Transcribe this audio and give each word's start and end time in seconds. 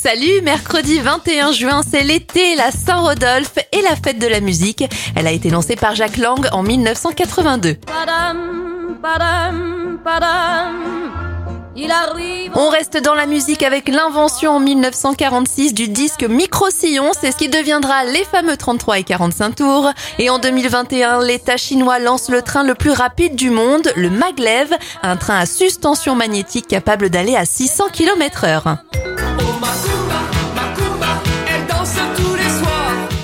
Salut, 0.00 0.42
mercredi 0.42 1.00
21 1.00 1.50
juin, 1.50 1.80
c'est 1.82 2.04
l'été, 2.04 2.54
la 2.54 2.70
Saint-Rodolphe 2.70 3.58
et 3.72 3.82
la 3.82 3.96
fête 3.96 4.20
de 4.20 4.28
la 4.28 4.38
musique. 4.38 4.84
Elle 5.16 5.26
a 5.26 5.32
été 5.32 5.50
lancée 5.50 5.74
par 5.74 5.96
Jacques 5.96 6.18
Lang 6.18 6.46
en 6.52 6.62
1982. 6.62 7.78
On 12.54 12.68
reste 12.68 13.02
dans 13.02 13.14
la 13.14 13.26
musique 13.26 13.64
avec 13.64 13.88
l'invention 13.88 14.52
en 14.52 14.60
1946 14.60 15.74
du 15.74 15.88
disque 15.88 16.22
micro-sillon, 16.22 17.10
c'est 17.20 17.32
ce 17.32 17.36
qui 17.36 17.48
deviendra 17.48 18.04
les 18.04 18.22
fameux 18.22 18.56
33 18.56 19.00
et 19.00 19.04
45 19.04 19.56
tours. 19.56 19.90
Et 20.20 20.30
en 20.30 20.38
2021, 20.38 21.24
l'État 21.24 21.56
chinois 21.56 21.98
lance 21.98 22.28
le 22.28 22.42
train 22.42 22.62
le 22.62 22.76
plus 22.76 22.92
rapide 22.92 23.34
du 23.34 23.50
monde, 23.50 23.90
le 23.96 24.10
maglev, 24.10 24.72
un 25.02 25.16
train 25.16 25.40
à 25.40 25.46
suspension 25.46 26.14
magnétique 26.14 26.68
capable 26.68 27.10
d'aller 27.10 27.34
à 27.34 27.44
600 27.44 27.86
km 27.92 28.44
heure. 28.44 28.78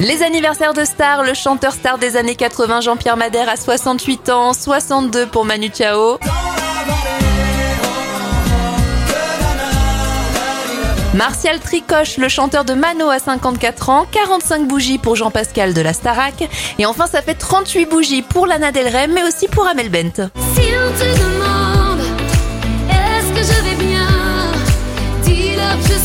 Les 0.00 0.22
anniversaires 0.22 0.74
de 0.74 0.84
stars, 0.84 1.22
le 1.22 1.32
chanteur 1.32 1.72
star 1.72 1.96
des 1.96 2.16
années 2.16 2.34
80 2.34 2.82
Jean-Pierre 2.82 3.16
Madère 3.16 3.48
à 3.48 3.56
68 3.56 4.28
ans, 4.28 4.52
62 4.52 5.26
pour 5.26 5.46
Manu 5.46 5.70
Chao. 5.72 6.18
Martial 11.14 11.60
Tricoche, 11.60 12.18
le 12.18 12.28
chanteur 12.28 12.64
de 12.64 12.74
Mano 12.74 13.08
à 13.08 13.18
54 13.18 13.88
ans, 13.88 14.06
45 14.10 14.66
bougies 14.66 14.98
pour 14.98 15.16
Jean-Pascal 15.16 15.72
de 15.72 15.80
la 15.80 15.92
Starac. 15.92 16.48
Et 16.78 16.86
enfin, 16.86 17.06
ça 17.06 17.22
fait 17.22 17.34
38 17.34 17.86
bougies 17.86 18.22
pour 18.22 18.46
Lana 18.46 18.72
Del 18.72 18.88
Rey, 18.88 19.06
mais 19.06 19.22
aussi 19.22 19.46
pour 19.48 19.66
Amel 19.66 19.90
Bent. 19.90 20.28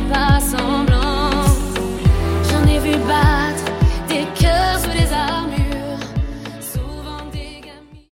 que 0.00 0.77